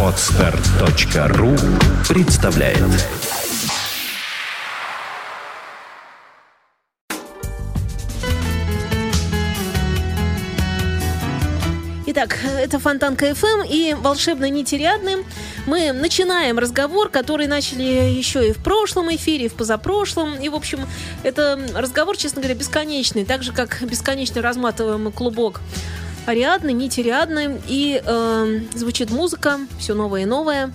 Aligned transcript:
Отстар.ру 0.00 1.56
представляет 2.08 2.78
Итак, 12.06 12.38
это 12.44 12.78
Фонтанка 12.78 13.34
КФМ 13.34 13.64
и 13.68 13.96
волшебно 13.98 14.48
нетерядным. 14.50 15.24
Мы 15.66 15.90
начинаем 15.92 16.60
разговор, 16.60 17.08
который 17.08 17.48
начали 17.48 17.82
еще 17.82 18.50
и 18.50 18.52
в 18.52 18.58
прошлом 18.58 19.12
эфире, 19.16 19.46
и 19.46 19.48
в 19.48 19.54
позапрошлом. 19.54 20.36
И, 20.36 20.48
в 20.48 20.54
общем, 20.54 20.86
это 21.24 21.58
разговор, 21.74 22.16
честно 22.16 22.40
говоря, 22.40 22.54
бесконечный. 22.56 23.24
Так 23.24 23.42
же, 23.42 23.52
как 23.52 23.82
бесконечно 23.82 24.42
разматываем 24.42 25.10
клубок 25.10 25.60
Ариадны, 26.26 26.72
нити 26.72 27.00
Ариадны. 27.00 27.60
И 27.66 28.02
э, 28.04 28.60
звучит 28.74 29.10
музыка, 29.10 29.60
все 29.78 29.94
новое 29.94 30.22
и 30.22 30.24
новое. 30.24 30.72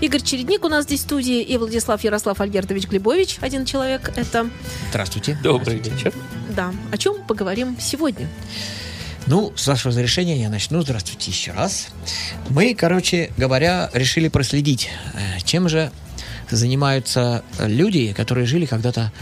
Игорь 0.00 0.22
Чередник 0.22 0.64
у 0.64 0.68
нас 0.68 0.84
здесь 0.84 1.00
в 1.00 1.02
студии 1.04 1.40
и 1.40 1.56
Владислав 1.56 2.02
Ярослав 2.02 2.40
Альгертович 2.40 2.88
Глебович, 2.88 3.38
один 3.40 3.64
человек. 3.64 4.12
Это... 4.16 4.50
Здравствуйте. 4.90 5.38
Добрый 5.42 5.78
Здравствуйте. 5.78 6.08
вечер. 6.10 6.14
Да. 6.50 6.72
О 6.92 6.98
чем 6.98 7.22
поговорим 7.22 7.76
сегодня? 7.80 8.28
Ну, 9.26 9.52
с 9.56 9.66
вашего 9.66 9.90
разрешения 9.90 10.36
я 10.42 10.50
начну. 10.50 10.82
Здравствуйте 10.82 11.30
еще 11.30 11.52
раз. 11.52 11.88
Мы, 12.50 12.74
короче 12.74 13.30
говоря, 13.38 13.88
решили 13.94 14.28
проследить, 14.28 14.90
э, 15.14 15.40
чем 15.44 15.68
же 15.68 15.90
занимаются 16.54 17.42
люди, 17.58 18.12
которые 18.12 18.46
жили 18.46 18.66
когда-то 18.66 19.12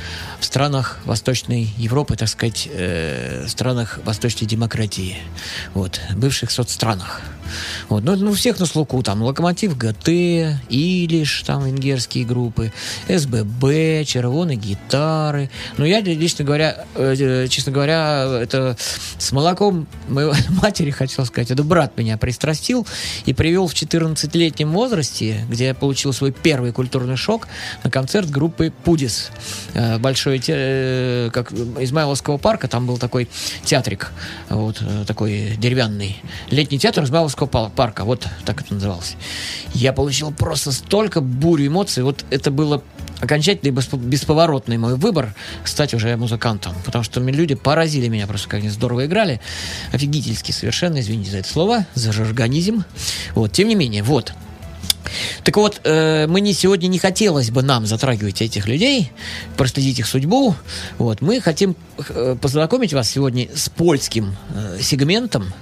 в 0.41 0.45
странах 0.45 0.99
Восточной 1.05 1.69
Европы, 1.77 2.17
так 2.17 2.29
сказать, 2.29 2.69
э, 2.71 3.47
странах 3.49 4.01
Восточной 4.05 4.47
демократии, 4.47 5.17
вот, 5.75 6.01
бывших 6.15 6.51
соцстранах. 6.51 7.21
Вот. 7.89 8.05
Ну, 8.05 8.17
ну, 8.17 8.33
всех 8.33 8.59
на 8.59 8.67
слуху, 8.67 9.03
там, 9.03 9.23
Локомотив 9.23 9.77
ГТ, 9.77 10.09
Илиш, 10.69 11.43
там, 11.43 11.65
венгерские 11.65 12.25
группы, 12.25 12.73
СББ, 13.09 14.07
Червоные 14.07 14.57
гитары. 14.57 15.51
Ну, 15.77 15.85
я, 15.85 16.01
лично 16.01 16.45
говоря, 16.45 16.85
э, 16.95 17.47
честно 17.49 17.73
говоря, 17.73 18.25
это 18.41 18.77
с 19.19 19.33
молоком 19.33 19.87
моей 20.09 20.33
матери, 20.63 20.91
хотел 20.91 21.25
сказать, 21.27 21.51
это 21.51 21.63
брат 21.63 21.97
меня 21.97 22.17
пристрастил 22.17 22.87
и 23.27 23.33
привел 23.33 23.67
в 23.67 23.75
14-летнем 23.75 24.71
возрасте, 24.73 25.45
где 25.49 25.67
я 25.67 25.75
получил 25.75 26.13
свой 26.13 26.33
первый 26.33 26.73
культурный 26.73 27.17
шок, 27.23 27.49
на 27.85 27.91
концерт 27.91 28.29
группы 28.29 28.73
Пудис. 28.85 29.31
Э, 29.75 29.99
Большой, 29.99 30.39
те- 30.39 30.55
э, 30.57 31.31
как 31.33 31.53
Измайловского 31.53 32.37
парка, 32.39 32.69
там 32.69 32.87
был 32.87 32.99
такой 32.99 33.29
театрик, 33.65 34.11
вот, 34.51 34.79
э, 34.81 35.05
такой 35.07 35.55
деревянный. 35.57 36.21
Летний 36.51 36.79
театр 36.79 37.05
Измайловского 37.05 37.47
па- 37.47 37.69
парка, 37.71 38.05
вот 38.05 38.27
так 38.45 38.61
это 38.61 38.75
называлось. 38.75 39.17
Я 39.73 39.93
получил 39.93 40.33
просто 40.33 40.73
столько 40.73 41.21
бурю 41.21 41.67
эмоций, 41.69 42.03
вот 42.03 42.25
это 42.31 42.51
было 42.51 42.83
окончательный 43.21 43.71
бесповоротный 43.71 44.79
мой 44.79 44.97
выбор 44.97 45.33
стать 45.65 45.95
уже 45.95 46.17
музыкантом, 46.17 46.75
потому 46.85 47.05
что 47.05 47.21
люди 47.21 47.55
поразили 47.55 48.09
меня 48.09 48.27
просто, 48.27 48.49
как 48.49 48.59
они 48.61 48.69
здорово 48.69 49.07
играли, 49.07 49.41
офигительски 49.93 50.51
совершенно, 50.51 50.99
извините 51.01 51.31
за 51.31 51.39
это 51.39 51.49
слово, 51.49 51.87
жаргонизм. 51.95 52.85
Вот, 53.35 53.53
тем 53.53 53.69
не 53.69 53.77
менее, 53.77 54.03
вот. 54.03 54.33
Так 55.45 55.57
вот, 55.57 55.81
э, 55.85 56.27
мы 56.27 56.41
не 56.41 56.53
сегодня 56.55 56.87
не 56.87 56.99
хотелось 56.99 57.51
бы 57.51 57.63
нам 57.63 57.85
затрагивать 57.87 58.41
этих 58.41 58.67
людей, 58.67 59.11
проследить 59.57 59.99
их 59.99 60.07
судьбу. 60.07 60.55
Вот, 60.99 61.21
мы 61.21 61.41
хотим 61.41 61.77
э, 62.09 62.37
познакомить 62.41 62.93
вас 62.93 63.11
сегодня 63.11 63.49
с 63.55 63.69
польским 63.69 64.35
э, 64.55 64.79
сегментом 64.81 65.53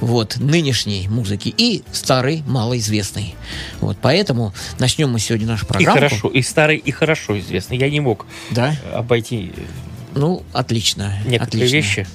вот, 0.00 0.36
нынешней 0.38 1.06
музыки 1.08 1.54
и 1.56 1.84
старой, 1.92 2.42
малоизвестной. 2.46 3.34
Вот, 3.80 3.96
поэтому 4.00 4.52
начнем 4.78 5.10
мы 5.10 5.20
сегодня 5.20 5.46
нашу 5.46 5.66
И 5.66 5.68
программу. 5.68 5.94
хорошо, 6.00 6.28
и 6.28 6.42
старый, 6.42 6.76
и 6.78 6.90
хорошо 6.90 7.38
известный. 7.38 7.76
Я 7.78 7.90
не 7.90 8.00
мог 8.00 8.26
Да? 8.50 8.74
обойти 8.92 9.52
Ну, 10.16 10.42
отлично. 10.52 11.12
некоторые 11.26 11.66
отлично. 11.66 11.76
вещи. 11.76 12.06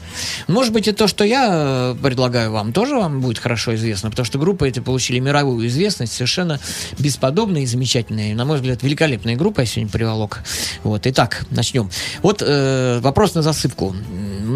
Может 0.47 0.73
быть, 0.73 0.88
и 0.88 0.91
то, 0.91 1.07
что 1.07 1.23
я 1.23 1.50
э, 1.51 1.95
предлагаю 2.01 2.51
вам, 2.51 2.73
тоже 2.73 2.95
вам 2.95 3.22
будет 3.22 3.38
хорошо 3.38 3.75
известно, 3.75 4.09
потому 4.09 4.25
что 4.25 4.39
группы 4.39 4.67
эти 4.67 4.79
получили 4.79 5.19
мировую 5.19 5.67
известность, 5.67 6.13
совершенно 6.13 6.59
бесподобные 6.97 7.63
и 7.63 7.67
замечательные. 7.67 8.35
На 8.35 8.44
мой 8.44 8.57
взгляд, 8.57 8.81
великолепная 8.81 9.35
группа 9.35 9.61
я 9.61 9.67
сегодня 9.67 9.91
приволок. 9.91 10.44
Вот, 10.84 11.06
итак, 11.06 11.45
начнем. 11.51 11.90
Вот 12.23 12.41
э, 12.45 13.00
вопрос 13.01 13.35
на 13.35 13.44
засыпку. 13.44 13.95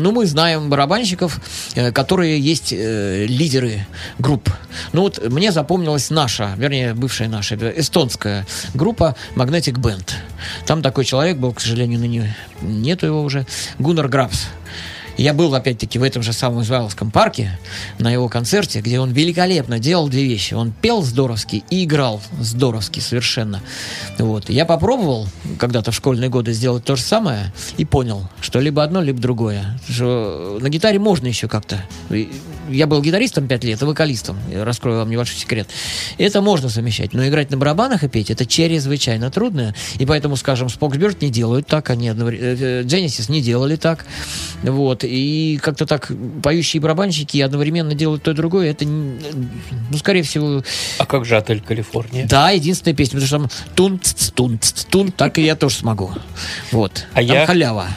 Ну, 0.02 0.12
мы 0.12 0.26
знаем 0.26 0.70
барабанщиков, 0.70 1.40
э, 1.76 1.92
которые 1.92 2.40
есть 2.40 2.74
э, 2.74 3.26
лидеры 3.28 3.86
групп. 4.20 4.50
Ну, 4.94 5.02
вот 5.02 5.24
мне 5.30 5.52
запомнилась 5.52 6.10
наша, 6.10 6.54
вернее, 6.58 6.94
бывшая 6.94 7.28
наша, 7.28 7.56
эстонская 7.56 8.46
группа 8.74 9.16
Magnetic 9.36 9.76
Band. 9.76 10.12
Там 10.66 10.82
такой 10.82 11.06
человек 11.06 11.38
был, 11.38 11.54
к 11.54 11.62
сожалению, 11.62 12.00
ныне 12.00 12.36
нету 12.62 13.06
его 13.06 13.22
уже, 13.22 13.46
Гуннар 13.80 14.08
Грабс. 14.08 14.46
Я 15.18 15.34
был, 15.34 15.56
опять-таки, 15.56 15.98
в 15.98 16.04
этом 16.04 16.24
же 16.24 16.34
самом 16.34 16.62
Измайловском 16.62 17.10
парке 17.10 17.58
на 18.00 18.12
его 18.12 18.28
концерте, 18.28 18.82
где 18.82 19.00
он 19.00 19.12
великолепно 19.12 19.80
делал 19.80 20.10
две 20.10 20.26
вещи. 20.26 20.54
Он 20.54 20.74
пел 20.74 21.02
здоровски 21.04 21.64
и 21.70 21.86
играл 21.86 22.22
здоровски 22.40 23.00
совершенно. 23.00 23.62
Вот. 24.18 24.50
Я 24.50 24.66
попробовал 24.66 25.28
когда-то 25.58 25.92
в 25.92 25.96
школьные 25.96 26.30
годы 26.30 26.52
сделать 26.52 26.84
то 26.84 26.96
же 26.96 27.02
самое 27.02 27.54
и 27.78 27.86
понял, 27.86 28.28
что 28.42 28.60
либо 28.60 28.84
одно, 28.84 29.02
либо 29.02 29.20
другое. 29.20 29.80
Что 29.88 30.58
на 30.62 30.70
гитаре 30.70 31.00
можно 31.00 31.28
еще 31.28 31.48
как-то. 31.48 31.84
Я 32.70 32.88
был 32.88 33.02
гитаристом 33.02 33.48
пять 33.48 33.64
лет 33.64 33.82
и 33.82 33.86
вокалистом. 33.86 34.38
Я 34.52 34.66
раскрою 34.66 35.00
вам 35.00 35.10
небольшой 35.10 35.38
секрет. 35.38 35.70
Это 36.18 36.42
можно 36.42 36.68
совмещать. 36.68 37.14
Но 37.14 37.26
играть 37.26 37.52
на 37.52 37.58
барабанах 37.58 38.04
и 38.04 38.10
петь 38.10 38.32
это 38.32 38.46
чрезвычайно 38.46 39.32
трудно. 39.32 39.74
И 39.98 40.06
поэтому, 40.06 40.36
скажем, 40.36 40.68
Споксберт 40.68 41.22
не 41.22 41.30
делают 41.30 41.68
так, 41.68 41.90
они 41.90 42.10
э, 42.10 42.84
Genesis 42.84 43.32
не 43.32 43.42
делали 43.42 43.76
так. 43.76 44.06
Вот. 44.64 45.05
И 45.06 45.58
как-то 45.58 45.86
так 45.86 46.12
поющие 46.44 46.82
барабанщики 46.82 47.40
одновременно 47.40 47.94
делают 47.96 48.24
то 48.24 48.32
и 48.32 48.34
другое. 48.34 48.72
Это, 48.72 48.86
ну, 48.86 49.98
скорее 49.98 50.24
всего, 50.24 50.64
А 50.98 51.06
как 51.06 51.26
же 51.26 51.38
отель 51.38 51.62
Калифорния? 51.62 52.26
да, 52.28 52.50
единственная 52.52 52.96
песня, 52.96 53.20
потому 53.22 53.28
что 53.28 53.38
там 53.66 53.76
тун 53.76 54.00
тун 54.36 54.60
тун 54.90 55.12
так 55.12 55.38
и 55.38 55.44
я 55.44 55.56
тоже 55.56 55.76
смогу. 55.76 56.12
Вот. 56.72 57.06
А 57.14 57.16
там 57.18 57.26
я- 57.26 57.46
халява. 57.46 57.88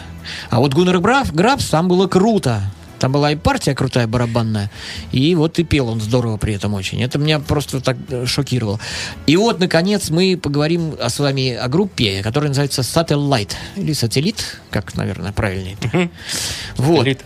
А 0.50 0.58
вот 0.60 0.74
Гуннер 0.74 0.98
Граф, 1.00 1.32
Грабс, 1.32 1.66
там 1.68 1.88
было 1.88 2.06
круто. 2.06 2.60
Там 2.98 3.12
была 3.12 3.32
и 3.32 3.36
партия 3.36 3.74
крутая 3.74 4.06
барабанная, 4.06 4.70
и 5.12 5.34
вот 5.34 5.58
и 5.58 5.64
пел 5.64 5.88
он 5.88 6.00
здорово 6.00 6.36
при 6.36 6.54
этом 6.54 6.74
очень. 6.74 7.02
Это 7.02 7.18
меня 7.18 7.38
просто 7.38 7.80
так 7.80 7.96
э, 8.08 8.26
шокировало. 8.26 8.80
И 9.26 9.36
вот, 9.36 9.60
наконец, 9.60 10.10
мы 10.10 10.36
поговорим 10.36 10.94
с 10.98 11.18
вами 11.18 11.54
о 11.54 11.68
группе, 11.68 12.22
которая 12.22 12.48
называется 12.48 12.82
Satellite, 12.82 13.52
или 13.76 13.92
Сателлит, 13.92 14.60
как, 14.70 14.94
наверное, 14.96 15.32
правильнее. 15.32 15.76
Вот. 16.76 16.98
Сателлит. 16.98 17.20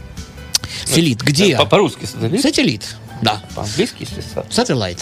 Сателлит, 0.85 1.23
где? 1.23 1.57
По- 1.57 1.67
По-русски 1.67 2.05
сателлит. 2.07 2.43
Сателлит, 2.43 2.97
да. 3.23 3.43
По-английски, 3.55 4.07
если 4.09 4.23
Satellite. 4.51 5.01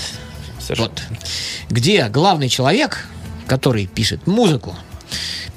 Вот. 0.76 1.02
Где 1.68 2.08
главный 2.08 2.48
человек, 2.48 3.06
который 3.46 3.86
пишет 3.86 4.26
музыку, 4.26 4.76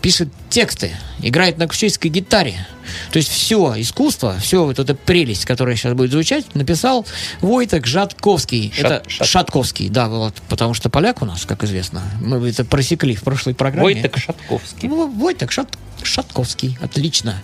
пишет 0.04 0.28
тексты, 0.50 0.92
играет 1.22 1.58
на 1.58 1.64
акустической 1.64 2.12
гитаре. 2.12 2.68
То 3.14 3.18
есть 3.18 3.30
все 3.30 3.74
искусство, 3.78 4.36
все 4.38 4.66
вот 4.66 4.78
эта 4.78 4.94
прелесть, 4.96 5.46
которая 5.46 5.78
сейчас 5.78 5.94
будет 5.94 6.12
звучать, 6.12 6.54
написал 6.54 7.08
Войтек 7.40 7.88
Жатковский. 7.88 8.74
Шат- 8.76 8.86
это 8.86 9.10
Шат- 9.10 9.26
Шатковский, 9.28 9.88
да, 9.88 10.10
вот, 10.10 10.36
потому 10.50 10.74
что 10.74 10.90
поляк 10.90 11.22
у 11.22 11.26
нас, 11.26 11.46
как 11.46 11.64
известно. 11.64 12.02
Мы 12.22 12.50
это 12.50 12.66
просекли 12.66 13.16
в 13.16 13.24
прошлой 13.24 13.56
программе. 13.56 13.84
Войтек 13.94 14.18
Шатковский. 14.18 14.90
Ну, 14.90 15.08
Войтек 15.10 15.54
Шат, 15.54 15.70
Шатковский, 16.04 16.78
отлично. 16.82 17.42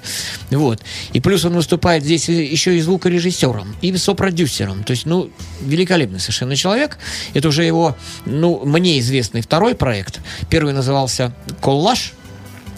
Вот. 0.51 0.81
И 1.13 1.21
плюс 1.21 1.45
он 1.45 1.53
выступает 1.53 2.03
здесь 2.03 2.27
еще 2.27 2.77
и 2.77 2.81
звукорежиссером, 2.81 3.73
и 3.81 3.95
сопродюсером. 3.95 4.83
То 4.83 4.91
есть, 4.91 5.05
ну, 5.05 5.31
великолепный 5.61 6.19
совершенно 6.19 6.57
человек. 6.57 6.97
Это 7.33 7.47
уже 7.47 7.63
его, 7.63 7.95
ну, 8.25 8.61
мне 8.65 8.99
известный 8.99 9.39
второй 9.39 9.75
проект. 9.75 10.19
Первый 10.49 10.73
назывался 10.73 11.33
«Коллаж», 11.61 12.11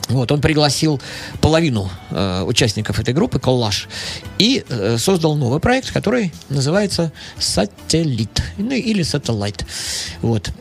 вот, 0.09 0.31
он 0.31 0.41
пригласил 0.41 1.01
половину 1.39 1.89
э, 2.09 2.43
участников 2.43 2.99
этой 2.99 3.13
группы, 3.13 3.39
коллаж, 3.39 3.87
и 4.39 4.65
э, 4.67 4.97
создал 4.97 5.35
новый 5.35 5.59
проект, 5.59 5.91
который 5.91 6.33
называется 6.49 7.11
«Сателлит», 7.37 8.41
ну, 8.57 8.71
или 8.71 9.03
«Сателлайт». 9.03 9.65
Вот. 10.21 10.51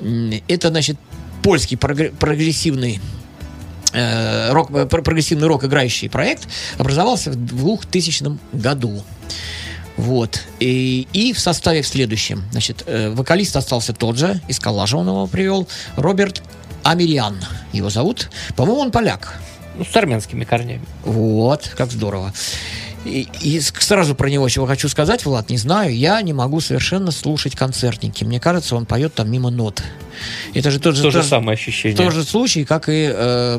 Это, 0.49 0.69
значит, 0.69 0.97
польский 1.43 1.77
прогре- 1.77 2.15
прогрессивный 2.17 3.01
э, 3.93 4.53
рок, 4.53 4.71
э, 4.71 4.87
про- 4.87 5.03
прогрессивный 5.03 5.49
рок 5.49 5.65
играющий 5.65 6.09
проект 6.09 6.47
образовался 6.79 7.31
в 7.31 7.37
2000 7.37 8.39
году. 8.53 9.03
Вот. 9.97 10.41
И, 10.61 11.09
и 11.13 11.33
в 11.33 11.41
составе 11.41 11.83
в 11.83 11.87
следующем. 11.87 12.45
Значит, 12.53 12.85
э, 12.87 13.11
вокалист 13.11 13.57
остался 13.57 13.93
тот 13.93 14.17
же, 14.17 14.41
из 14.49 14.59
коллажа 14.59 14.97
он 14.97 15.09
его 15.09 15.27
привел, 15.27 15.69
Роберт 15.97 16.43
Амельян 16.83 17.37
его 17.73 17.91
зовут. 17.91 18.31
По-моему, 18.57 18.81
он 18.81 18.91
поляк. 18.91 19.39
Ну, 19.77 19.85
с 19.85 19.97
армянскими 19.97 20.45
корнями. 20.45 20.85
Вот, 21.05 21.73
как 21.77 21.91
здорово. 21.91 22.33
И, 23.07 23.27
и 23.41 23.61
сразу 23.61 24.15
про 24.15 24.29
него 24.29 24.47
чего 24.51 24.67
хочу 24.67 24.87
сказать, 24.91 25.25
Влад, 25.25 25.49
не 25.49 25.57
знаю, 25.57 25.97
я 25.97 26.21
не 26.21 26.35
могу 26.35 26.61
совершенно 26.61 27.11
слушать 27.11 27.57
концертники. 27.57 28.25
Мне 28.25 28.39
кажется, 28.41 28.77
он 28.77 28.85
поет 28.85 29.15
там 29.15 29.31
мимо 29.31 29.49
нот. 29.51 29.83
Это 30.53 30.71
же 30.71 30.79
тот 30.79 30.97
же, 30.97 31.03
То 31.05 31.11
же 31.11 31.19
тот- 31.21 31.27
самое 31.27 31.55
ощущение. 31.55 31.97
тот 31.97 32.13
же 32.13 32.25
случай, 32.25 32.67
как 32.67 32.91
и 32.91 33.11
э, 33.11 33.59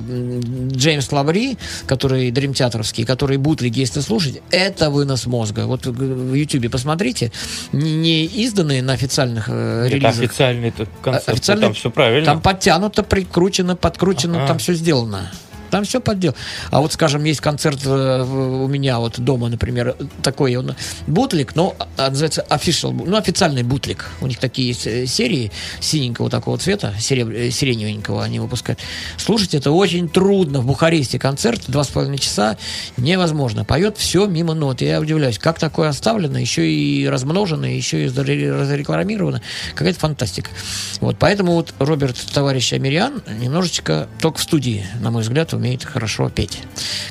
Джеймс 0.74 1.12
Лаври, 1.12 1.58
который 1.88 2.30
дримтеатровский, 2.30 3.04
который 3.04 3.38
бутлеги, 3.38 3.80
если 3.80 4.02
слушать, 4.02 4.42
это 4.52 4.92
вынос 4.92 5.26
мозга. 5.26 5.66
Вот 5.66 5.88
в 5.88 6.34
Ютубе 6.36 6.70
посмотрите, 6.70 7.32
не, 7.72 7.94
не 7.96 8.26
изданные 8.26 8.84
на 8.84 8.94
официальных 8.94 9.46
э, 9.50 9.86
Это 9.88 9.96
релизах. 9.96 10.20
официальный 10.20 10.72
концерт, 11.02 11.30
Официальный- 11.30 11.62
там 11.64 11.74
все 11.74 11.90
правильно. 11.90 12.26
Там 12.26 12.42
подтянуто, 12.42 13.02
прикручено, 13.02 13.76
подкручено, 13.76 14.38
Ага. 14.38 14.48
там 14.50 14.58
все 14.60 14.76
сделано. 14.76 15.32
Там 15.72 15.86
все 15.86 16.02
поддел. 16.02 16.36
А 16.70 16.82
вот, 16.82 16.94
скажем, 16.94 17.24
есть 17.24 17.40
концерт 17.40 17.80
э, 17.86 18.24
у 18.24 18.68
меня 18.68 19.00
вот 19.00 19.20
дома, 19.20 19.48
например, 19.48 19.96
такой 20.22 20.56
он 20.58 20.76
бутлик, 21.08 21.56
но 21.56 21.76
а, 21.98 22.10
называется 22.10 22.46
official, 22.50 22.92
ну, 22.92 23.16
официальный 23.16 23.64
бутлик. 23.64 24.10
У 24.20 24.28
них 24.28 24.38
такие 24.38 24.68
есть 24.68 24.86
э, 24.86 25.06
серии 25.06 25.52
синенького 25.80 26.30
такого 26.30 26.58
цвета, 26.58 26.94
сереб- 27.00 27.34
э, 27.34 27.52
сиреневенького 27.52 28.24
они 28.24 28.40
выпускают. 28.40 28.80
Слушать 29.18 29.56
это 29.56 29.72
очень 29.72 30.10
трудно. 30.10 30.60
В 30.60 30.66
Бухаресте 30.66 31.18
концерт, 31.18 31.64
два 31.68 31.86
с 31.86 31.88
половиной 31.88 32.18
часа, 32.18 32.58
невозможно. 32.98 33.64
Поет 33.64 33.98
все 33.98 34.26
мимо 34.26 34.54
нот. 34.54 34.82
Я 34.82 35.00
удивляюсь, 35.00 35.40
как 35.40 35.58
такое 35.58 35.88
оставлено, 35.88 36.38
еще 36.38 36.70
и 36.70 37.08
размножено, 37.08 37.66
еще 37.66 38.06
и 38.06 38.10
разрекламировано. 38.10 39.42
Какая-то 39.74 40.00
фантастика. 40.00 40.52
Вот, 41.00 41.16
поэтому 41.18 41.54
вот 41.54 41.74
Роберт, 41.80 42.18
товарищ 42.34 42.74
Амириан, 42.74 43.24
немножечко 43.40 44.10
только 44.20 44.40
в 44.40 44.44
студии, 44.44 44.86
на 45.00 45.12
мой 45.12 45.22
взгляд, 45.22 45.54
умеет 45.62 45.84
хорошо 45.84 46.30
петь. 46.30 46.60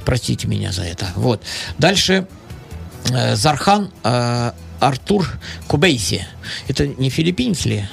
Простите 0.05 0.49
меня 0.49 0.73
за 0.73 0.82
это. 0.82 1.06
Вот. 1.14 1.43
Дальше 1.79 2.26
э, 3.11 3.37
Зархан 3.37 3.91
э, 4.02 4.52
Артур 4.81 5.29
Кубейси. 5.69 6.26
Это 6.67 6.88
не 6.88 7.11
филиппинец 7.11 7.64
ли? 7.64 7.85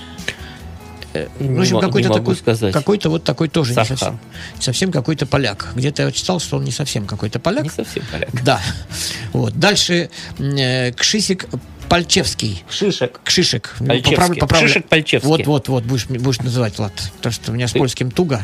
Э, 1.13 1.27
Не 1.39 1.57
в 1.57 1.61
общем, 1.61 1.79
какой-то 1.79 2.09
такой, 2.09 2.35
сказать. 2.35 2.73
какой-то 2.73 3.09
вот 3.09 3.23
такой 3.23 3.49
тоже 3.49 3.75
не 3.75 3.85
совсем, 3.85 4.19
совсем 4.59 4.91
какой-то 4.91 5.27
поляк. 5.27 5.73
Где-то 5.75 6.03
я 6.03 6.11
читал, 6.11 6.39
что 6.39 6.57
он 6.57 6.63
не 6.63 6.71
совсем 6.71 7.05
какой-то 7.05 7.39
поляк. 7.39 7.63
Не 7.63 7.69
совсем 7.69 8.03
поляк. 8.11 8.29
Да. 8.43 8.59
Вот. 9.33 9.53
Дальше 9.53 10.09
э, 10.39 10.91
Кшисик 10.93 11.47
Пальчевский. 11.89 12.63
Шишек. 12.69 13.19
Кшишек. 13.23 13.75
Ну, 13.79 13.87
Пальчевский. 13.87 14.39
поправлю. 14.39 14.67
Кшишек 14.67 14.87
Пальчевский. 14.87 15.29
Вот, 15.29 15.45
вот, 15.45 15.67
вот, 15.69 15.83
будешь, 15.83 16.05
будешь 16.07 16.39
называть, 16.39 16.77
Влад. 16.77 16.93
То, 17.21 17.31
что 17.31 17.51
у 17.51 17.55
меня 17.55 17.67
с 17.67 17.71
польским 17.73 18.11
туго. 18.11 18.41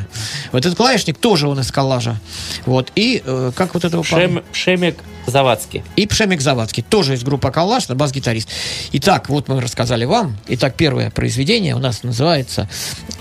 Вот 0.51 0.66
этот 0.66 0.78
клавишник 0.78 1.18
тоже 1.18 1.48
он 1.48 1.60
из 1.60 1.72
коллажа. 1.72 2.18
Вот. 2.66 2.92
И 2.95 3.22
э, 3.25 3.51
как 3.56 3.74
вот 3.74 3.86
этого 3.86 4.04
парня? 4.04 4.28
Пшем- 4.28 4.44
Пшемик 4.51 4.98
Завадский. 5.25 5.84
И 5.95 6.06
Пшемик 6.06 6.42
Завадский, 6.42 6.84
тоже 6.84 7.13
из 7.13 7.24
группы 7.24 7.50
«Калаш», 7.51 7.88
на 7.88 7.95
бас-гитарист. 7.95 8.50
Итак, 8.92 9.30
вот 9.30 9.48
мы 9.48 9.62
рассказали 9.62 10.06
вам. 10.06 10.38
Итак, 10.48 10.75
первое 10.75 11.12
произведение 11.12 11.75
у 11.75 11.80
нас 11.80 12.04
называется 12.04 12.69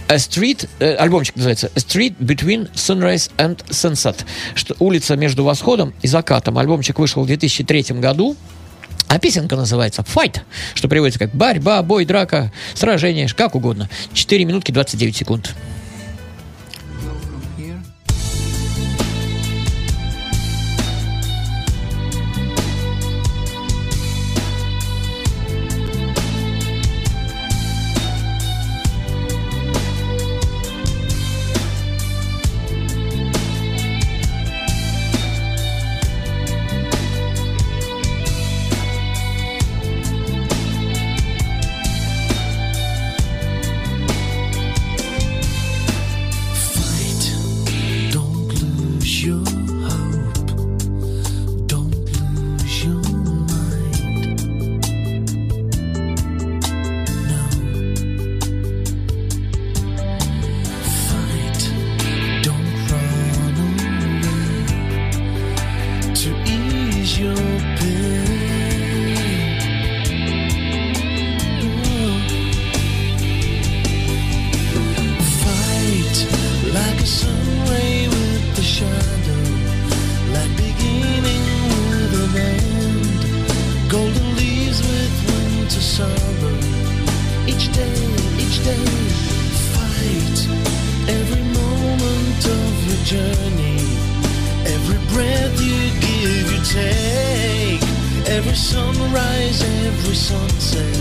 A 0.09 0.17
Street, 0.17 0.69
э, 0.81 0.95
альбомчик 0.95 1.37
называется 1.37 1.71
A 1.75 1.79
Street 1.79 2.17
Between 2.19 2.73
Sunrise 2.75 3.31
and 3.39 3.65
Sunset. 3.69 4.17
Что, 4.55 4.75
улица 4.79 5.17
между 5.17 5.45
восходом 5.45 5.95
и 6.03 6.07
закатом. 6.09 6.59
Альбомчик 6.59 6.99
вышел 6.99 7.23
в 7.23 7.27
2003 7.27 8.01
году. 8.01 8.37
А 9.12 9.19
песенка 9.19 9.56
называется 9.56 10.00
«Fight», 10.00 10.41
что 10.73 10.88
переводится 10.88 11.19
как 11.19 11.35
«борьба», 11.35 11.82
«бой», 11.82 12.06
«драка», 12.06 12.50
«сражение», 12.73 13.29
как 13.29 13.55
угодно. 13.55 13.91
4 14.14 14.43
минутки 14.47 14.73
29 14.73 15.14
секунд. 15.14 15.55
Journey, 93.05 93.79
every 94.65 94.99
breath 95.13 95.61
you 95.61 95.91
give, 96.01 96.53
you 96.53 96.61
take, 96.65 97.83
every 98.29 98.55
sunrise, 98.55 99.63
every 99.87 100.15
sunset. 100.15 100.97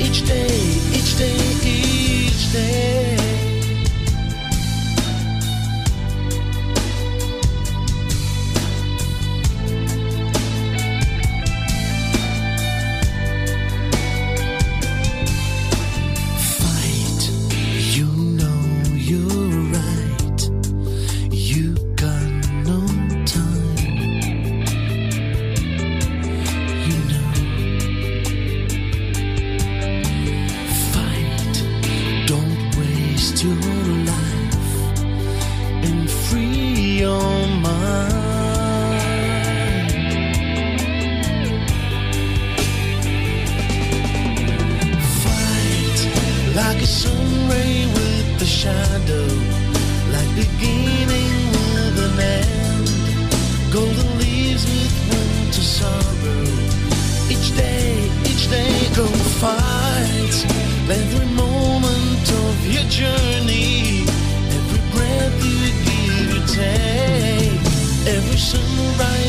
Each 0.00 0.26
day, 0.26 0.58
each 0.92 1.16
day, 1.16 1.38
each 1.64 2.52
day. 2.52 3.11
Each 57.42 57.56
day, 57.56 58.08
each 58.30 58.48
day, 58.50 58.72
go 58.94 59.04
fight. 59.42 60.36
Every 60.88 61.26
moment 61.34 62.26
of 62.30 62.66
your 62.72 62.84
journey, 62.84 64.04
every 64.56 64.82
breath 64.94 65.44
you 65.44 65.72
give, 65.86 66.34
you 66.34 66.40
take. 66.46 67.58
Every 68.06 68.38
sunrise, 68.38 69.21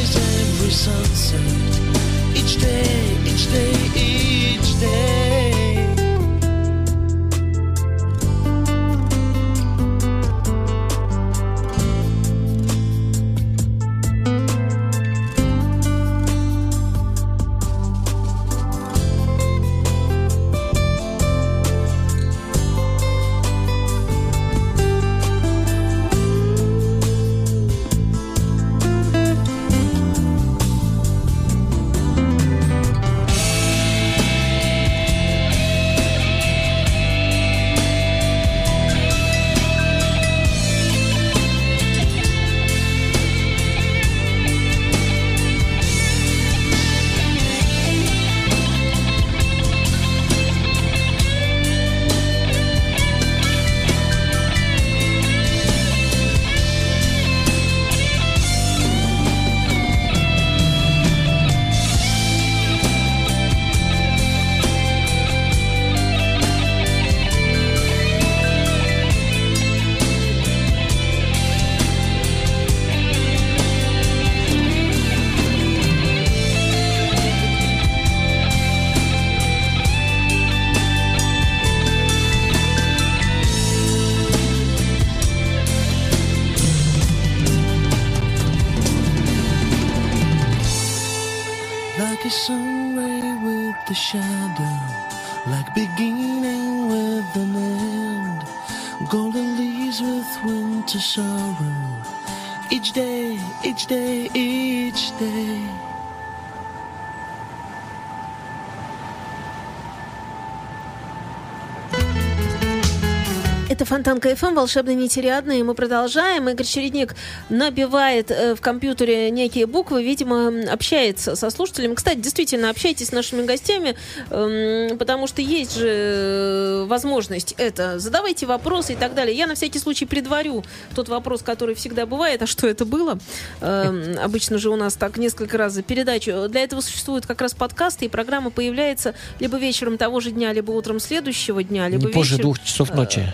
Это 113.94 114.04
Фонтанка 114.04 114.36
ФМ, 114.36 114.56
волшебный 114.56 114.96
нетериадный, 114.96 115.62
мы 115.62 115.76
продолжаем. 115.76 116.50
Игорь 116.50 116.66
Чередник 116.66 117.14
набивает 117.50 118.32
э, 118.32 118.56
в 118.56 118.60
компьютере 118.60 119.30
некие 119.30 119.68
буквы, 119.68 120.04
видимо, 120.04 120.64
общается 120.72 121.36
со 121.36 121.52
слушателями. 121.52 121.94
Кстати, 121.94 122.18
действительно, 122.18 122.72
общайтесь 122.72 123.10
с 123.10 123.12
нашими 123.12 123.46
гостями, 123.46 123.96
эм, 124.32 124.98
потому 124.98 125.28
что 125.28 125.44
есть 125.44 125.78
же 125.78 125.88
э, 125.88 126.86
возможность 126.86 127.54
это. 127.60 128.00
Задавайте 128.00 128.48
вопросы 128.48 128.94
и 128.94 128.96
так 128.96 129.14
далее. 129.14 129.38
Я 129.38 129.46
на 129.46 129.54
всякий 129.54 129.78
случай 129.78 130.08
предварю 130.08 130.64
тот 130.96 131.08
вопрос, 131.08 131.44
который 131.44 131.76
всегда 131.76 132.08
бывает, 132.08 132.42
а 132.42 132.48
что 132.48 132.68
это 132.68 132.86
было? 132.86 133.20
Эм, 133.62 134.18
Обычно 134.20 134.58
же 134.58 134.72
у 134.72 134.76
нас 134.76 134.96
так 134.96 135.18
несколько 135.18 135.60
раз 135.60 135.74
за 135.74 135.84
передачу. 135.84 136.48
Для 136.50 136.64
этого 136.64 136.82
существуют 136.82 137.28
как 137.28 137.42
раз 137.42 137.54
подкасты, 137.54 138.06
и 138.06 138.10
программа 138.10 138.50
появляется 138.50 139.14
либо 139.40 139.58
вечером 139.60 140.00
того 140.00 140.20
же 140.20 140.32
дня, 140.32 140.52
либо 140.52 140.72
утром 140.72 141.00
следующего 141.00 141.64
дня, 141.64 141.88
либо 141.90 142.08
Не 142.08 142.12
позже 142.12 142.32
вечером- 142.32 142.42
двух 142.42 142.64
часов 142.64 142.96
ночи. 142.96 143.32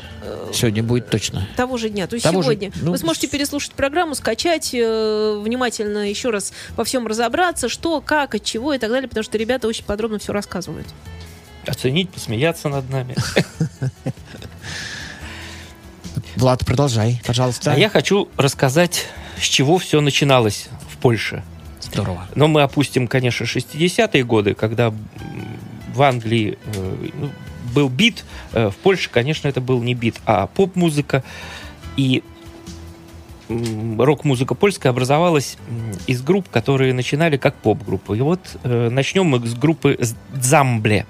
Сегодня 0.53 0.84
будет 0.84 1.10
точно. 1.10 1.48
того 1.56 1.77
же 1.77 1.89
дня, 1.89 2.08
то 2.08 2.15
есть 2.15 2.24
Того 2.24 2.41
же- 2.41 2.46
сегодня. 2.51 2.72
ну, 2.82 2.91
Вы 2.91 2.98
сможете 2.98 3.27
переслушать 3.27 3.74
программу, 3.74 4.15
скачать, 4.15 4.74
э, 4.74 5.39
внимательно 5.44 6.10
еще 6.10 6.29
раз 6.29 6.51
во 6.75 6.84
всем 6.84 7.08
разобраться, 7.08 7.70
что, 7.70 8.01
как, 8.01 8.36
от 8.36 8.44
чего 8.44 8.74
и 8.74 8.77
так 8.77 8.89
далее, 8.89 9.08
потому 9.08 9.24
что 9.24 9.38
ребята 9.38 9.68
очень 9.68 9.86
подробно 9.86 10.20
все 10.20 10.34
рассказывают. 10.34 10.88
Оценить, 11.68 12.10
посмеяться 12.10 12.70
над 12.70 12.89
нами. 12.89 13.15
Влад, 16.36 16.65
продолжай, 16.65 17.22
пожалуйста. 17.25 17.74
А 17.74 17.77
я 17.77 17.89
хочу 17.89 18.29
рассказать, 18.38 19.08
с 19.39 19.44
чего 19.44 19.77
все 19.77 20.01
начиналось 20.01 20.68
в 20.89 20.98
Польше. 20.98 21.44
Здорово. 21.82 22.27
Но 22.36 22.48
мы 22.48 22.62
опустим, 22.62 23.08
конечно, 23.08 23.46
60-е 23.46 24.24
годы, 24.24 24.53
когда 24.53 24.94
в 25.94 26.01
Англии 26.01 26.58
э, 26.75 26.96
ну, 27.13 27.29
был 27.70 27.90
бит. 27.90 28.26
Э, 28.54 28.70
В 28.70 28.76
Польше, 28.76 29.10
конечно, 29.12 29.48
это 29.48 29.62
был 29.62 29.82
не 29.82 29.94
бит, 29.94 30.16
а 30.26 30.48
поп-музыка. 30.48 31.24
И 31.98 32.24
рок-музыка 33.98 34.54
польская 34.54 34.90
образовалась 34.90 35.58
из 36.08 36.22
групп, 36.22 36.48
которые 36.50 36.94
начинали 36.94 37.38
как 37.38 37.56
поп-группы. 37.56 38.18
И 38.18 38.22
вот 38.22 38.40
э, 38.64 38.90
начнем 38.90 39.26
мы 39.26 39.46
с 39.46 39.56
группы 39.56 39.98
«Дзамбле». 40.34 41.06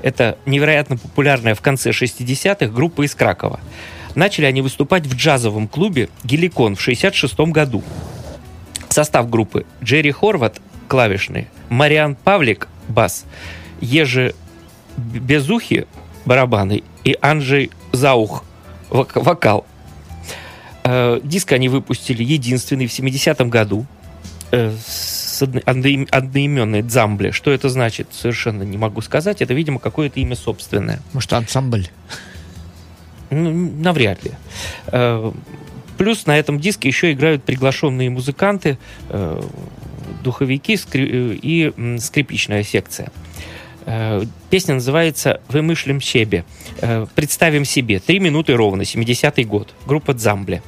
Это 0.00 0.38
невероятно 0.46 0.96
популярная 0.96 1.54
в 1.54 1.60
конце 1.60 1.90
60-х 1.90 2.66
группа 2.72 3.04
из 3.04 3.14
Кракова. 3.14 3.60
Начали 4.14 4.44
они 4.46 4.62
выступать 4.62 5.06
в 5.06 5.14
джазовом 5.14 5.68
клубе 5.68 6.08
«Геликон» 6.24 6.76
в 6.76 6.80
66 6.80 7.38
году. 7.40 7.82
Состав 8.88 9.30
группы 9.30 9.64
Джерри 9.82 10.10
Хорват– 10.10 10.60
клавишный, 10.88 11.48
Мариан 11.70 12.14
Павлик– 12.14 12.68
бас, 12.88 13.24
Ежи 13.80 14.34
Безухи– 14.96 15.86
барабаны 16.24 16.82
и 17.04 17.16
Анджей 17.20 17.70
Заух– 17.92 18.44
вок- 18.90 19.20
вокал. 19.20 19.66
Э, 20.84 21.20
Диск 21.22 21.52
они 21.52 21.68
выпустили 21.68 22.22
единственный 22.22 22.86
в 22.86 22.90
70-м 22.90 23.50
году 23.50 23.86
э, 24.50 24.74
с 24.84 25.42
одно- 25.42 25.60
одноим- 25.64 26.08
одноименной 26.10 26.82
«Дзамбле». 26.82 27.32
Что 27.32 27.50
это 27.50 27.68
значит, 27.68 28.08
совершенно 28.12 28.62
не 28.62 28.76
могу 28.78 29.00
сказать. 29.00 29.42
Это, 29.42 29.54
видимо, 29.54 29.78
какое-то 29.78 30.20
имя 30.20 30.36
собственное. 30.36 31.00
Может, 31.12 31.32
ансамбль? 31.32 31.88
Ну, 33.30 33.50
навряд 33.80 34.24
ли. 34.24 34.32
Э, 34.88 35.32
Плюс 35.98 36.26
на 36.26 36.36
этом 36.36 36.58
диске 36.58 36.88
еще 36.88 37.12
играют 37.12 37.44
приглашенные 37.44 38.10
музыканты, 38.10 38.78
духовики 40.24 40.76
и 40.94 41.72
скрипичная 42.00 42.64
секция. 42.64 43.12
Э, 43.86 44.22
Песня 44.50 44.74
называется 44.74 45.40
«Вымышлим 45.48 46.00
себе». 46.00 46.44
Э, 46.80 47.06
Представим 47.14 47.64
себе. 47.64 47.98
Три 48.00 48.18
минуты 48.18 48.54
ровно, 48.54 48.82
70-й 48.82 49.44
год. 49.44 49.74
Группа 49.86 50.14
«Дзамбле». 50.14 50.62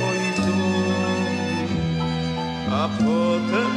Moich 0.00 0.34
dłoni, 0.36 1.68
a 2.70 2.88
potem 2.98 3.72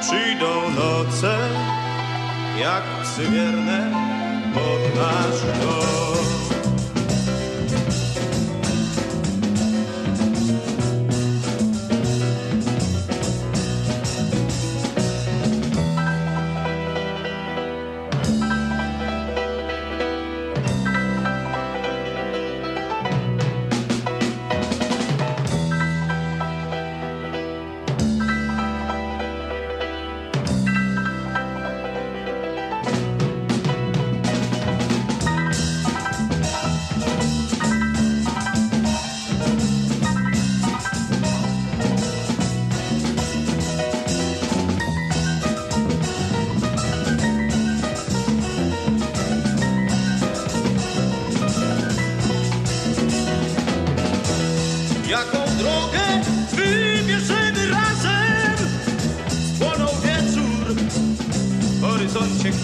przyjdą 0.00 0.70
noce 0.70 1.38
jak 2.60 2.82
psy 3.02 3.22
pod 4.54 4.96
nasz 4.96 5.40
dom. 5.60 6.03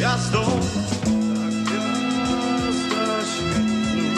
Gwiazdą. 0.00 0.42
Ta 0.42 1.46
gwiazda 1.64 3.06
świetli 3.32 4.08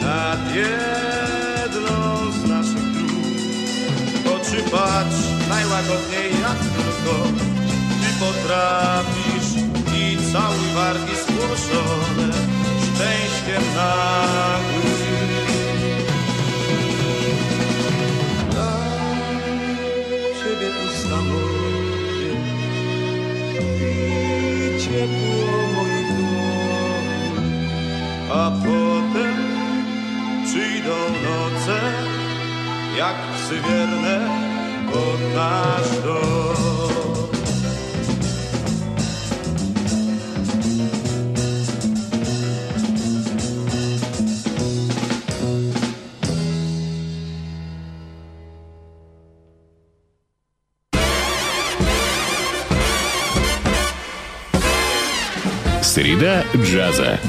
nad 0.00 0.54
jedną 0.54 1.96
z 2.32 2.48
naszych 2.48 2.92
dróg. 2.92 4.36
Oczy 4.36 4.62
patrz 4.70 5.22
najłagodniej 5.48 6.30
jak 6.42 6.58
tylko 6.58 7.14
ty 8.00 8.08
potrafisz 8.20 9.50
i 9.94 10.32
cały 10.32 10.74
wargi 10.74 11.16
spłoszone 11.16 12.32
szczęściem. 12.82 13.62
Ciebie 13.74 14.89
a 28.39 28.51
potem 28.51 29.35
przyjdą 30.45 30.95
jak 32.97 33.15
przywierne 33.35 34.29
pod 34.91 35.35
nasz 35.35 36.03
dom. 36.03 36.55
Среда 55.95 56.43
джаза. 56.57 57.28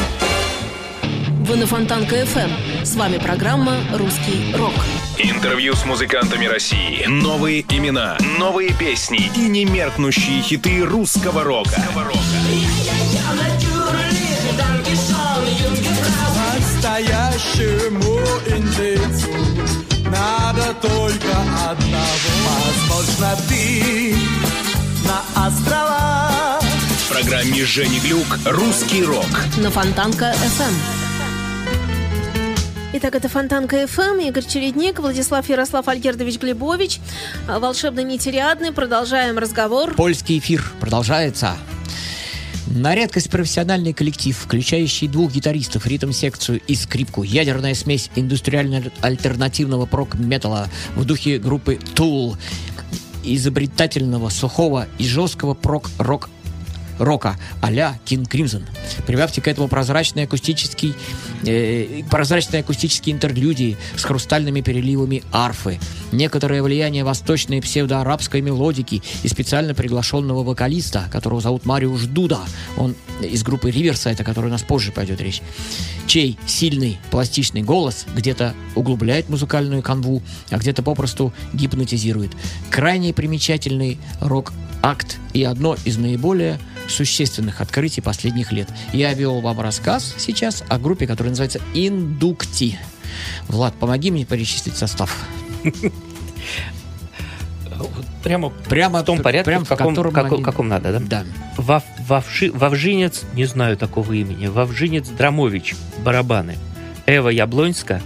Вы 1.51 1.57
на 1.57 1.67
Фонтанка 1.67 2.15
FM. 2.15 2.85
С 2.85 2.95
вами 2.95 3.17
программа 3.17 3.75
«Русский 3.91 4.55
рок». 4.55 4.71
Интервью 5.17 5.75
с 5.75 5.83
музыкантами 5.83 6.45
России. 6.45 7.03
Новые 7.07 7.63
имена, 7.63 8.17
новые 8.39 8.73
песни 8.73 9.29
и 9.35 9.49
немеркнущие 9.49 10.41
хиты 10.43 10.81
русского 10.85 11.43
рока. 11.43 11.75
Настоящему 16.55 18.17
индейцу 18.47 19.27
надо 20.05 20.73
только 20.81 21.37
одного. 21.69 22.61
Возможно, 22.87 23.37
ты 23.49 24.15
на 25.05 25.47
острова 25.47 26.61
В 26.61 27.09
программе 27.09 27.65
Жени 27.65 27.99
Глюк 27.99 28.39
«Русский 28.45 29.03
рок». 29.03 29.27
на 29.57 29.69
Фонтанка 29.69 30.33
FM. 30.33 31.10
Итак, 32.93 33.15
это 33.15 33.29
Фонтанка 33.29 33.83
FM, 33.83 34.27
Игорь 34.27 34.45
Чередник, 34.45 34.99
Владислав 34.99 35.47
Ярослав 35.47 35.87
Альгердович 35.87 36.37
Глебович, 36.39 36.99
а, 37.47 37.59
волшебный 37.59 38.03
нити 38.03 38.27
Риадны. 38.27 38.73
Продолжаем 38.73 39.37
разговор. 39.37 39.95
Польский 39.95 40.39
эфир 40.39 40.61
продолжается. 40.81 41.55
На 42.67 42.93
редкость 42.93 43.29
профессиональный 43.29 43.93
коллектив, 43.93 44.37
включающий 44.37 45.07
двух 45.07 45.31
гитаристов, 45.31 45.87
ритм-секцию 45.87 46.59
и 46.67 46.75
скрипку, 46.75 47.23
ядерная 47.23 47.75
смесь 47.75 48.09
индустриально-альтернативного 48.15 49.85
прок-металла 49.85 50.67
в 50.97 51.05
духе 51.05 51.37
группы 51.37 51.79
Tool, 51.95 52.35
изобретательного, 53.23 54.27
сухого 54.27 54.87
и 54.97 55.05
жесткого 55.05 55.53
прок-рок 55.53 56.29
рока 57.01 57.37
а-ля 57.61 57.99
King 58.05 58.27
Crimson. 58.29 58.63
Прибавьте 59.05 59.41
к 59.41 59.47
этому 59.47 59.67
прозрачный 59.67 60.23
акустический, 60.23 60.93
э, 61.43 62.03
прозрачные 62.09 62.61
акустические 62.61 63.15
интерлюдии 63.15 63.77
с 63.95 64.03
хрустальными 64.03 64.61
переливами 64.61 65.23
арфы, 65.31 65.79
некоторое 66.11 66.61
влияние 66.61 67.03
восточной 67.03 67.61
псевдоарабской 67.61 68.41
мелодики 68.41 69.01
и 69.23 69.27
специально 69.27 69.73
приглашенного 69.73 70.43
вокалиста, 70.43 71.07
которого 71.11 71.41
зовут 71.41 71.65
Мариуш 71.65 72.03
Дуда. 72.03 72.39
Он 72.77 72.95
из 73.21 73.43
группы 73.43 73.71
Риверсайта, 73.71 74.23
о 74.23 74.25
которой 74.25 74.47
у 74.47 74.51
нас 74.51 74.61
позже 74.61 74.91
пойдет 74.91 75.21
речь, 75.21 75.41
чей 76.07 76.37
сильный 76.45 76.99
пластичный 77.09 77.61
голос 77.61 78.05
где-то 78.15 78.53
углубляет 78.75 79.29
музыкальную 79.29 79.81
канву, 79.81 80.21
а 80.49 80.57
где-то 80.57 80.83
попросту 80.83 81.33
гипнотизирует. 81.53 82.31
Крайне 82.69 83.13
примечательный 83.13 83.97
рок-акт 84.19 85.17
и 85.33 85.43
одно 85.43 85.75
из 85.85 85.97
наиболее 85.97 86.59
существенных 86.91 87.61
открытий 87.61 88.01
последних 88.01 88.51
лет. 88.51 88.69
Я 88.93 89.13
вел 89.13 89.41
вам 89.41 89.59
рассказ 89.61 90.13
сейчас 90.17 90.63
о 90.69 90.77
группе, 90.77 91.07
которая 91.07 91.29
называется 91.31 91.59
«Индукти». 91.73 92.77
Влад, 93.47 93.73
помоги 93.75 94.11
мне 94.11 94.25
перечислить 94.25 94.77
состав. 94.77 95.15
Прямо, 98.23 98.49
Прямо 98.69 99.01
в 99.01 99.05
том 99.05 99.19
порядке, 99.19 99.45
прямо 99.49 99.65
в 99.65 99.67
каком, 99.69 99.87
в 99.87 99.89
котором 99.95 100.13
каком- 100.13 100.33
они- 100.35 100.43
каком 100.43 100.67
надо, 100.67 100.91
да? 100.93 100.99
Да. 100.99 101.25
Вав, 101.57 101.83
Вавши- 102.07 102.51
Вавжинец, 102.55 103.23
не 103.33 103.45
знаю 103.45 103.77
такого 103.77 104.13
имени, 104.13 104.45
Вавжинец 104.47 105.07
Драмович, 105.09 105.75
барабаны. 106.03 106.57
Эва 107.07 107.29
Яблоньска, 107.29 107.99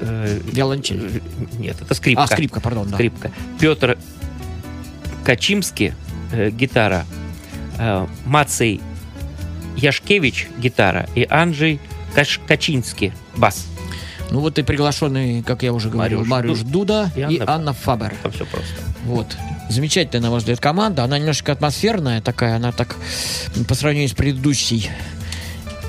э, 0.00 0.40
Виолончель. 0.50 1.20
э, 1.22 1.58
нет, 1.58 1.76
это 1.82 1.94
скрипка. 1.94 2.22
А, 2.24 2.26
скрипка, 2.26 2.60
пардон, 2.60 2.88
да. 2.88 2.94
Скрипка. 2.94 3.30
Петр 3.60 3.98
Качимский, 5.24 5.92
э, 6.32 6.48
гитара. 6.50 7.04
Э, 7.78 8.06
Мацей 8.24 8.80
Яшкевич, 9.76 10.48
гитара. 10.58 11.08
И 11.14 11.26
Анджей 11.28 11.80
Каш- 12.14 12.40
Качинский, 12.46 13.12
бас. 13.36 13.66
Ну 14.30 14.40
вот 14.40 14.58
и 14.58 14.62
приглашенный, 14.62 15.42
как 15.42 15.62
я 15.62 15.72
уже 15.72 15.90
говорил, 15.90 16.20
Мариуш 16.24 16.28
Мариуш 16.28 16.58
Ду- 16.60 16.70
Дуда 16.70 17.10
и 17.16 17.20
и 17.20 17.22
Анна 17.40 17.52
Анна 17.54 17.72
Фабер. 17.72 18.14
Там 18.22 18.32
все 18.32 18.46
просто. 18.46 18.68
Вот. 19.04 19.36
Замечательная, 19.68 20.22
на 20.22 20.30
мой 20.30 20.38
взгляд, 20.38 20.60
команда. 20.60 21.04
Она 21.04 21.18
немножко 21.18 21.52
атмосферная 21.52 22.20
такая, 22.20 22.56
она 22.56 22.72
так 22.72 22.96
по 23.68 23.74
сравнению 23.74 24.08
с 24.08 24.12
предыдущей 24.14 24.90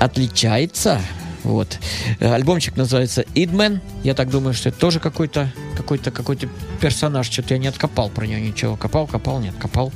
отличается. 0.00 1.00
Вот. 1.46 1.78
Э, 2.18 2.32
Альбомчик 2.32 2.76
называется 2.76 3.24
«Идмен». 3.34 3.80
Я 4.02 4.14
так 4.14 4.30
думаю, 4.30 4.52
что 4.52 4.68
это 4.68 4.78
тоже 4.78 4.98
какой-то 4.98 5.52
какой-то 5.76 6.10
какой-то 6.10 6.48
персонаж. 6.80 7.30
Что-то 7.30 7.54
я 7.54 7.58
не 7.58 7.68
откопал 7.68 8.08
про 8.08 8.26
нее 8.26 8.40
ничего. 8.40 8.76
Копал, 8.76 9.06
копал, 9.06 9.38
не 9.38 9.48
откопал. 9.48 9.92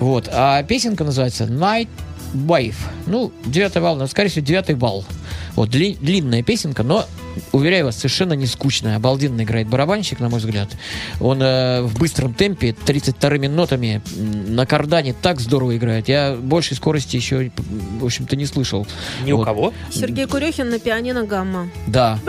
Вот. 0.00 0.28
А 0.32 0.60
песенка 0.64 1.04
называется 1.04 1.44
«Night 1.44 1.88
Wave». 2.32 2.74
Ну, 3.06 3.32
девятый 3.44 3.82
вал, 3.82 3.96
ну, 3.96 4.06
скорее 4.06 4.28
всего, 4.28 4.44
девятый 4.44 4.74
вал. 4.74 5.04
Вот, 5.54 5.68
дли- 5.68 5.98
длинная 6.00 6.42
песенка, 6.42 6.82
но, 6.82 7.06
уверяю 7.52 7.86
вас, 7.86 7.96
совершенно 7.96 8.32
не 8.32 8.46
скучная. 8.46 8.96
Обалденно 8.96 9.42
играет 9.42 9.68
барабанщик, 9.68 10.18
на 10.20 10.28
мой 10.30 10.40
взгляд. 10.40 10.70
Он 11.20 11.42
э, 11.42 11.82
в 11.82 11.98
быстром 11.98 12.32
темпе, 12.32 12.72
32 12.72 13.30
нотами 13.48 14.00
на 14.16 14.64
кардане 14.64 15.12
так 15.12 15.40
здорово 15.40 15.76
играет. 15.76 16.08
Я 16.08 16.34
большей 16.40 16.76
скорости 16.76 17.16
еще, 17.16 17.50
в 18.00 18.04
общем-то, 18.04 18.34
не 18.36 18.46
слышал. 18.46 18.86
Ни 19.24 19.32
у 19.32 19.38
Вот. 19.38 19.44
кого. 19.44 19.74
Сергей 19.90 20.26
Курехин 20.26 20.70
на 20.70 20.78
пианино 20.78 21.24
гамма. 21.24 21.68
Да. 21.86 22.18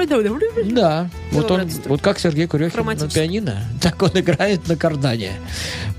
Да, 0.66 1.10
вот 1.32 1.50
он, 1.52 1.70
вот 1.86 2.02
как 2.02 2.20
Сергей 2.20 2.48
Курехин 2.48 2.86
на 2.86 3.10
пианино, 3.10 3.64
так 3.82 4.02
он 4.02 4.12
играет 4.16 4.68
на 4.68 4.76
кардане. 4.76 5.32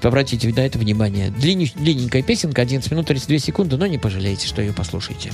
Обратите 0.02 0.48
на 0.48 0.60
это 0.60 0.78
внимание. 0.78 1.30
Длинненькая 1.30 2.22
песенка, 2.22 2.62
11 2.62 2.90
минут 2.90 3.06
32 3.06 3.38
секунды, 3.38 3.76
но 3.76 3.86
не 3.86 3.93
пожалеете, 3.98 4.46
что 4.46 4.62
ее 4.62 4.72
послушаете. 4.72 5.32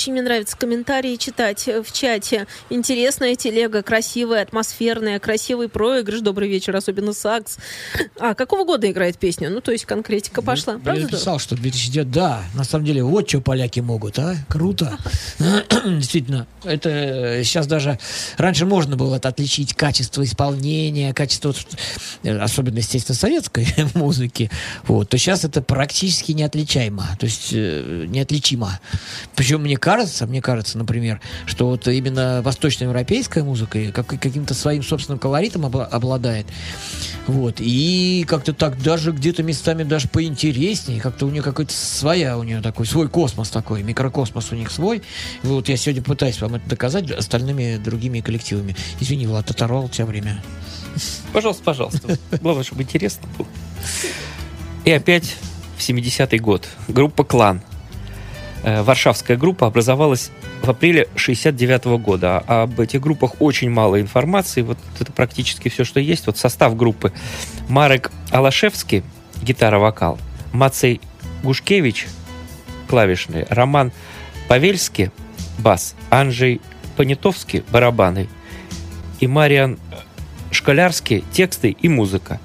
Очень 0.00 0.14
мне 0.14 0.22
нравится 0.22 0.56
комментарии 0.56 1.16
читать 1.16 1.68
э, 1.68 1.82
в 1.82 1.92
чате. 1.92 2.46
Интересная 2.70 3.34
телега, 3.34 3.82
красивая, 3.82 4.40
атмосферная, 4.40 5.18
красивый 5.18 5.68
проигрыш. 5.68 6.20
Добрый 6.20 6.48
вечер, 6.48 6.74
особенно 6.74 7.12
сакс. 7.12 7.58
А 8.18 8.34
какого 8.34 8.64
года 8.64 8.90
играет 8.90 9.18
песня? 9.18 9.50
Ну, 9.50 9.60
то 9.60 9.72
есть 9.72 9.84
конкретика 9.84 10.40
пошла. 10.40 10.72
Я 10.72 10.78
Правда? 10.78 11.06
писал, 11.06 11.38
что 11.38 11.54
2009, 11.54 12.10
да, 12.10 12.42
на 12.54 12.64
самом 12.64 12.86
деле, 12.86 13.04
вот 13.04 13.28
что 13.28 13.42
поляки 13.42 13.80
могут, 13.80 14.18
а, 14.18 14.36
круто. 14.48 14.96
Действительно, 15.84 16.46
это 16.64 17.42
сейчас 17.44 17.66
даже, 17.66 17.98
раньше 18.38 18.64
можно 18.64 18.96
было 18.96 19.16
это 19.16 19.28
отличить 19.28 19.74
качество 19.74 20.24
исполнения, 20.24 21.12
качество, 21.12 21.54
э, 22.22 22.38
особенно, 22.38 22.78
естественно, 22.78 23.18
советской 23.18 23.68
музыки, 23.94 24.50
вот, 24.84 25.10
то 25.10 25.18
сейчас 25.18 25.44
это 25.44 25.60
практически 25.60 26.32
неотличаемо, 26.32 27.04
то 27.18 27.26
есть 27.26 27.50
э, 27.52 28.06
неотличимо. 28.08 28.80
Причем 29.36 29.60
мне 29.60 29.76
кажется, 29.76 29.89
мне 30.26 30.40
кажется, 30.40 30.78
например, 30.78 31.20
что 31.46 31.66
вот 31.66 31.86
именно 31.88 32.42
восточноевропейская 32.42 33.44
музыка 33.44 33.92
как, 33.92 34.06
каким-то 34.06 34.54
своим 34.54 34.82
собственным 34.82 35.18
колоритом 35.18 35.66
обла- 35.66 35.86
обладает, 35.86 36.46
вот. 37.26 37.56
И 37.58 38.24
как-то 38.26 38.52
так 38.52 38.82
даже 38.82 39.12
где-то 39.12 39.42
местами 39.42 39.84
даже 39.84 40.08
поинтереснее. 40.08 41.00
Как-то 41.00 41.26
у 41.26 41.30
нее 41.30 41.42
какой-то 41.42 41.72
своя, 41.72 42.36
у 42.36 42.42
нее 42.42 42.60
такой 42.60 42.86
свой 42.86 43.08
космос 43.08 43.50
такой, 43.50 43.82
микрокосмос 43.82 44.52
у 44.52 44.56
них 44.56 44.70
свой. 44.70 45.02
Вот 45.42 45.68
я 45.68 45.76
сегодня 45.76 46.02
пытаюсь 46.02 46.40
вам 46.40 46.56
это 46.56 46.68
доказать 46.68 47.10
остальными 47.10 47.76
другими 47.76 48.20
коллективами. 48.20 48.76
Извини, 49.00 49.26
Влад, 49.26 49.50
оторвал 49.50 49.84
у 49.84 49.88
тебя 49.88 50.06
время. 50.06 50.42
Пожалуйста, 51.32 51.62
пожалуйста. 51.62 52.18
Главное, 52.40 52.64
чтобы 52.64 52.82
интересно 52.82 53.28
было. 53.38 53.46
И 54.84 54.90
опять 54.90 55.36
в 55.76 55.80
70-й 55.80 56.38
год. 56.38 56.68
Группа 56.88 57.24
«Клан». 57.24 57.62
Э, 58.62 58.82
Варшавская 58.82 59.36
группа 59.36 59.66
образовалась 59.66 60.30
в 60.62 60.68
апреле 60.68 61.08
69 61.16 61.98
года. 61.98 62.42
А 62.46 62.62
об 62.64 62.78
этих 62.80 63.00
группах 63.00 63.40
очень 63.40 63.70
мало 63.70 64.00
информации. 64.00 64.62
Вот 64.62 64.78
это 64.98 65.12
практически 65.12 65.68
все, 65.68 65.84
что 65.84 66.00
есть. 66.00 66.26
Вот 66.26 66.36
состав 66.36 66.76
группы. 66.76 67.12
Марек 67.68 68.10
Алашевский, 68.30 69.02
гитара-вокал. 69.42 70.18
Мацей 70.52 71.00
Гушкевич, 71.42 72.06
клавишные. 72.88 73.46
Роман 73.48 73.92
Павельский, 74.48 75.10
бас. 75.58 75.94
Анджей 76.10 76.60
Понятовский, 76.96 77.64
барабаны. 77.70 78.28
И 79.20 79.26
Мариан 79.26 79.78
Школярский, 80.50 81.24
тексты 81.32 81.70
и 81.70 81.88
музыка. 81.88 82.40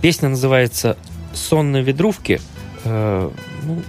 Песня 0.00 0.30
называется 0.30 0.96
«Сон 1.34 1.72
на 1.72 1.78
ветрувке». 1.78 2.40
Э, 2.84 3.30
ну, 3.64 3.82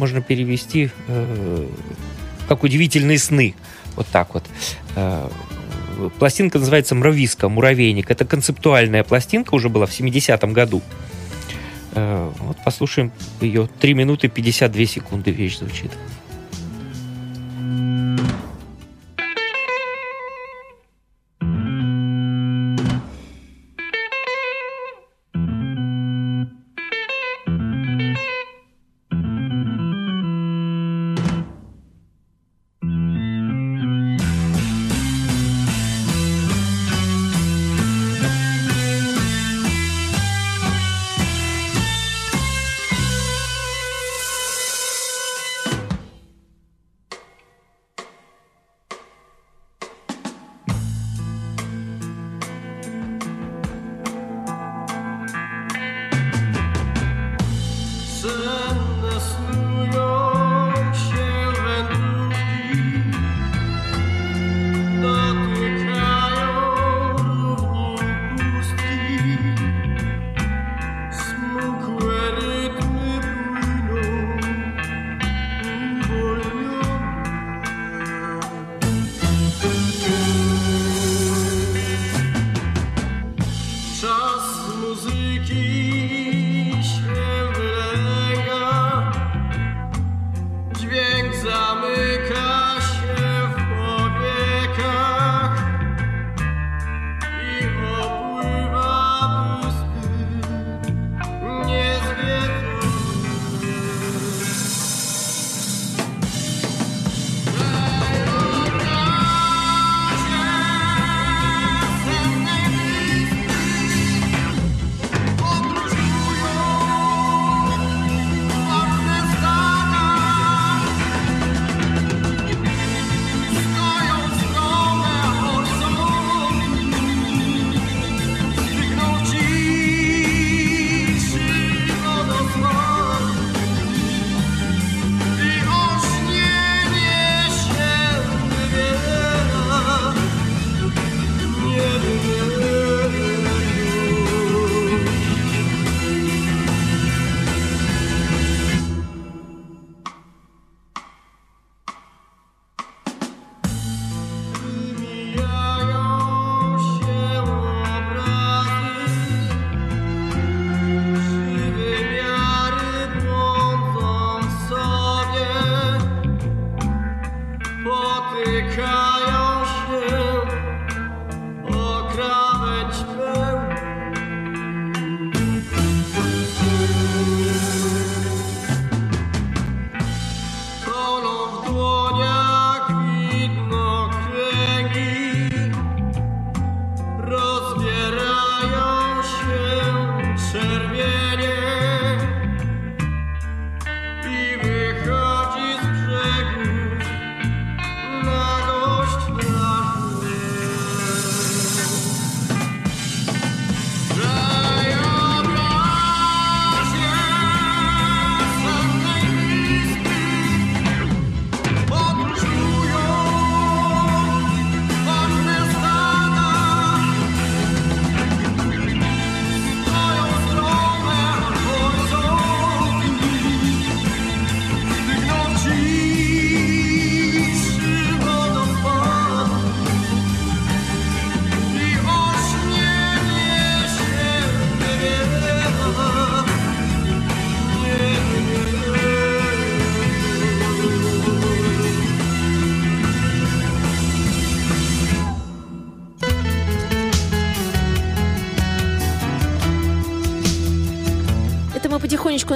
можно 0.00 0.22
перевести 0.22 0.90
э, 1.08 1.66
как 2.48 2.64
«Удивительные 2.64 3.18
сны». 3.18 3.54
Вот 3.96 4.06
так 4.06 4.34
вот. 4.34 4.44
Э, 4.96 5.28
пластинка 6.18 6.58
называется 6.58 6.94
«Мрависка», 6.94 7.48
«Муравейник». 7.48 8.10
Это 8.10 8.24
концептуальная 8.24 9.04
пластинка, 9.04 9.54
уже 9.54 9.68
была 9.68 9.86
в 9.86 9.90
70-м 9.90 10.52
году. 10.54 10.82
Э, 11.92 12.32
вот 12.38 12.56
послушаем 12.64 13.12
ее. 13.40 13.68
3 13.80 13.94
минуты 13.94 14.28
52 14.28 14.86
секунды 14.86 15.30
вещь 15.30 15.58
звучит. 15.58 15.90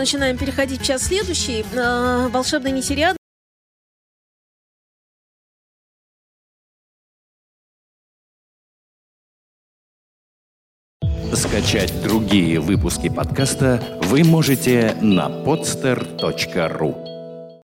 Начинаем 0.05 0.37
переходить 0.37 0.83
в 0.83 0.85
час 0.85 1.05
следующий. 1.05 1.65
Э, 1.73 2.29
волшебный 2.29 2.73
нетериад. 2.73 3.17
Скачать 11.33 12.03
другие 12.03 12.61
выпуски 12.61 13.09
подкаста 13.09 13.83
вы 14.03 14.25
можете 14.25 14.95
на 15.01 15.29
podster.ru 15.29 17.14